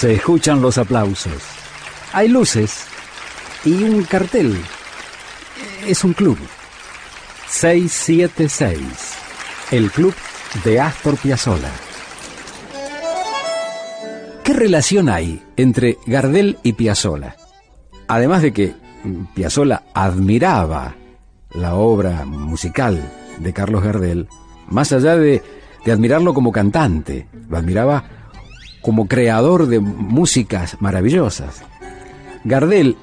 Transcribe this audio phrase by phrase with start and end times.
[0.00, 1.42] Se escuchan los aplausos.
[2.14, 2.86] Hay luces
[3.66, 4.56] y un cartel.
[5.86, 6.38] Es un club.
[7.48, 8.80] 676.
[9.70, 10.14] El club
[10.64, 11.70] de Astor Piazzolla.
[14.42, 17.36] ¿Qué relación hay entre Gardel y Piazzolla?
[18.08, 18.74] Además de que
[19.34, 20.94] Piazzolla admiraba
[21.50, 23.06] la obra musical
[23.38, 24.28] de Carlos Gardel,
[24.66, 25.42] más allá de,
[25.84, 28.19] de admirarlo como cantante, lo admiraba
[28.82, 31.62] como creador de músicas maravillosas.
[32.44, 32.96] Gardel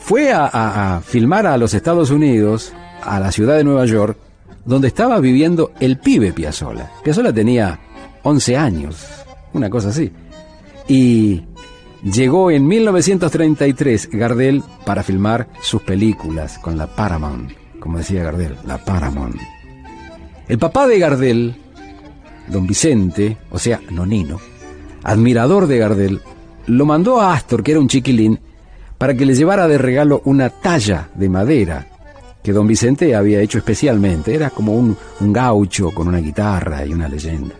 [0.00, 2.72] fue a, filmar a los Estados Unidos,
[3.02, 4.16] a la ciudad de Nueva York,
[4.64, 6.90] donde estaba viviendo el pibe Piazzolla.
[7.02, 7.78] Piazzolla tenía
[8.22, 9.06] 11 años,
[9.52, 10.12] una cosa así.
[10.86, 11.42] Y
[12.02, 18.78] llegó en 1933 Gardel para filmar sus películas con la Paramount, como decía Gardel, la
[18.78, 19.36] Paramount.
[20.48, 21.56] El papá de Gardel,
[22.46, 24.40] don Vicente, o sea, Nonino,
[25.02, 26.20] admirador de Gardel,
[26.66, 28.38] lo mandó a Astor, que era un chiquilín,
[28.98, 31.86] para que le llevara de regalo una talla de madera
[32.42, 34.34] que don Vicente había hecho especialmente.
[34.34, 37.54] Era como un, gaucho con una guitarra y una leyenda.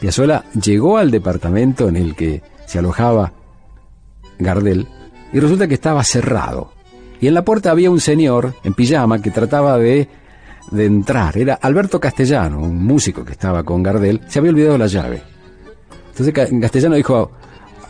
[0.00, 3.32] Piazzolla llegó al departamento en el que se alojaba
[4.38, 4.86] Gardel
[5.32, 6.72] y resulta que estaba cerrado.
[7.20, 10.08] Y en la puerta había un señor en pijama que trataba de,
[10.70, 11.38] de entrar.
[11.38, 14.20] Era Alberto Castellano, un músico que estaba con Gardel.
[14.28, 15.22] Se había olvidado la llave.
[16.16, 17.32] Entonces Castellano dijo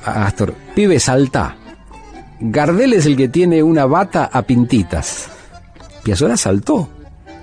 [0.03, 1.57] a Astor, pibe, salta.
[2.41, 5.29] Gardel es el que tiene una bata a pintitas.
[6.03, 6.89] Piazzolla saltó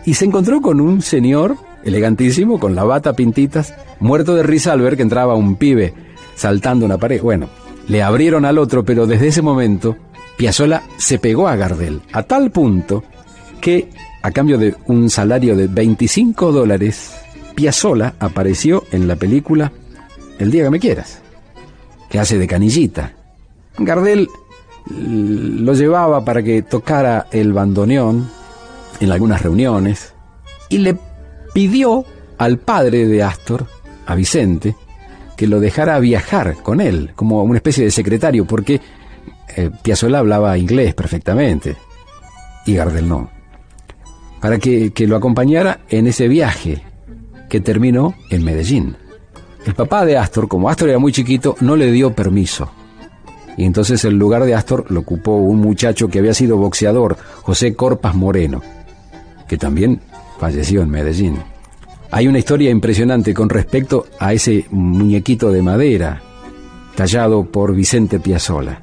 [0.06, 4.74] y se encontró con un señor elegantísimo, con la bata a pintitas, muerto de risa
[4.74, 5.94] al ver que entraba un pibe
[6.36, 7.22] saltando una pared.
[7.22, 7.48] Bueno,
[7.88, 9.96] le abrieron al otro, pero desde ese momento
[10.38, 13.04] Piazzolla se pegó a Gardel, a tal punto
[13.60, 13.90] que,
[14.24, 17.14] a cambio de un salario de 25 dólares,
[17.54, 19.72] Piazzolla apareció en la película
[20.42, 21.22] el día que me quieras,
[22.10, 23.14] que hace de canillita.
[23.78, 24.28] Gardel
[24.88, 28.30] lo llevaba para que tocara el bandoneón
[29.00, 30.14] en algunas reuniones
[30.70, 30.98] y le
[31.54, 32.04] pidió
[32.38, 33.68] al padre de Astor,
[34.08, 34.76] a Vicente,
[35.38, 38.82] que lo dejara viajar con él, como una especie de secretario, porque
[39.56, 39.70] eh,
[40.16, 41.76] hablaba inglés perfectamente
[42.66, 43.30] y Gardel no.
[44.40, 46.82] Para que, que lo acompañara en ese viaje
[47.48, 48.98] que terminó en Medellín.
[49.66, 52.72] El papá de Astor, como Astor era muy chiquito, no le dio permiso.
[53.58, 57.76] Y entonces el lugar de Astor lo ocupó un muchacho que había sido boxeador, José
[57.76, 58.62] Corpas Moreno,
[59.48, 60.02] que también
[60.40, 61.38] falleció en Medellín.
[62.10, 66.22] Hay una historia impresionante con respecto a ese muñequito de madera
[66.96, 68.82] tallado por Vicente Piazzola.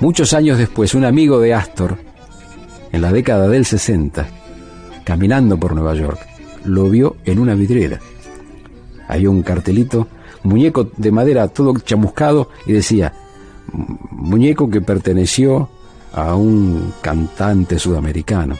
[0.00, 1.96] Muchos años después, un amigo de Astor,
[2.92, 4.26] en la década del 60,
[5.04, 6.20] caminando por Nueva York,
[6.64, 7.98] lo vio en una vidriera
[9.08, 10.06] había un cartelito,
[10.44, 13.12] muñeco de madera todo chamuscado y decía,
[13.72, 15.68] muñeco que perteneció
[16.12, 18.56] a un cantante sudamericano.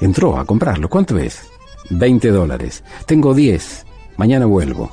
[0.00, 0.88] Entró a comprarlo.
[0.88, 1.42] ¿Cuánto es?
[1.90, 2.84] 20 dólares.
[3.06, 3.86] Tengo 10.
[4.16, 4.90] Mañana vuelvo.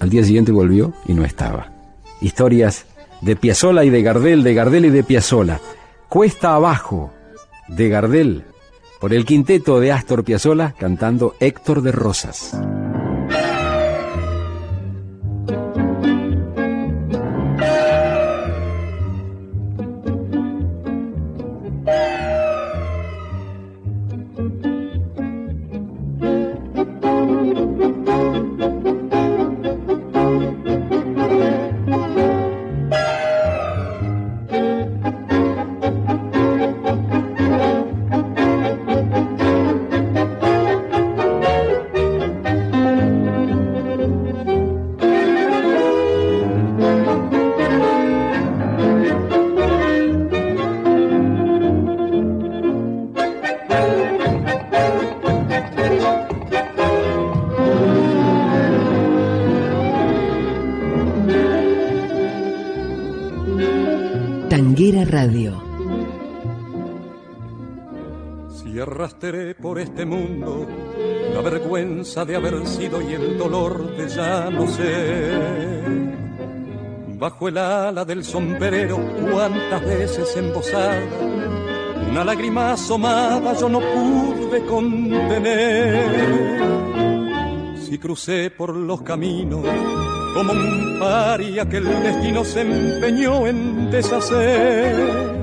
[0.00, 1.72] Al día siguiente volvió y no estaba.
[2.20, 2.86] Historias
[3.20, 5.60] de Piazzola y de Gardel, de Gardel y de Piazzola.
[6.08, 7.12] Cuesta abajo
[7.68, 8.44] de Gardel
[9.00, 12.56] por el quinteto de Astor Piazzola cantando Héctor de Rosas.
[64.80, 65.60] Radio.
[68.48, 70.68] Si arrastré por este mundo
[71.34, 75.32] la vergüenza de haber sido y el dolor de ya no sé.
[77.18, 78.98] Bajo el ala del sombrero,
[79.32, 81.02] cuántas veces embosada,
[82.08, 86.06] una lágrima asomada yo no pude contener.
[87.82, 89.64] Si crucé por los caminos
[90.34, 95.38] como un paria que el destino se empeñó en deshacer.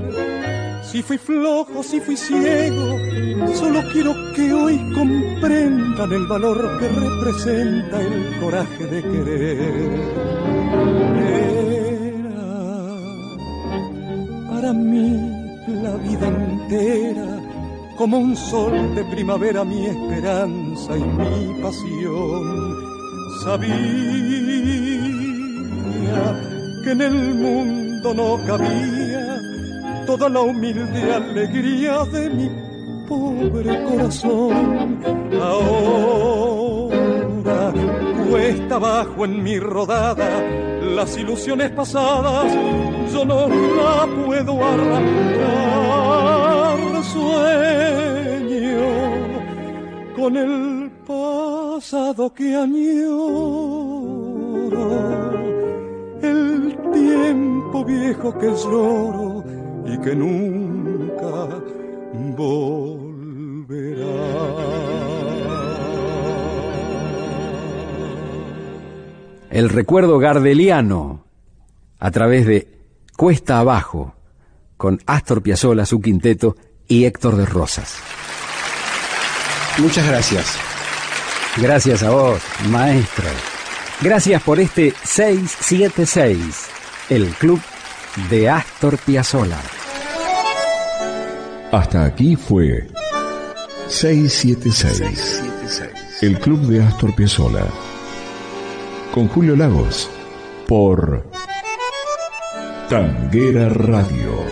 [0.83, 2.97] Si fui flojo, si fui ciego,
[3.53, 9.91] solo quiero que hoy comprendan el valor que representa el coraje de querer.
[11.19, 12.45] Era
[14.49, 15.31] para mí
[15.67, 17.41] la vida entera
[17.97, 22.94] como un sol de primavera mi esperanza y mi pasión
[23.45, 23.69] Sabía
[26.83, 29.39] que en el mundo no cabía
[30.07, 32.50] toda la humilde alegría de mi
[33.07, 35.00] pobre corazón.
[35.39, 36.92] Ahora
[38.31, 40.42] cuesta abajo en mi rodada
[40.81, 42.51] las ilusiones pasadas,
[43.13, 45.86] yo no la puedo arrancar.
[47.13, 48.14] Sueño
[50.15, 52.79] con el pasado que añoro,
[56.21, 59.44] el tiempo viejo que lloro
[59.85, 61.50] y que nunca
[62.38, 63.06] volverá.
[69.50, 71.25] El recuerdo gardeliano
[72.00, 72.68] a través de
[73.18, 74.15] Cuesta Abajo
[74.77, 76.56] con Astor Piazzolla, su quinteto
[76.88, 78.14] y Héctor de Rosas.
[79.77, 80.45] Muchas gracias.
[81.57, 83.30] Gracias a vos, maestro.
[84.01, 86.68] Gracias por este 676,
[87.10, 87.62] el club
[88.30, 89.60] de Astor Piazzolla.
[91.72, 92.88] Hasta aquí fue
[93.88, 95.44] 676,
[96.21, 97.66] el club de Astor Piazzolla.
[99.13, 100.10] Con Julio Lagos,
[100.68, 101.25] por
[102.89, 104.45] Tanguera Radio.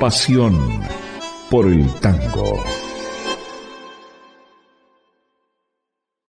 [0.00, 0.80] Pasión
[1.50, 2.62] por el tango.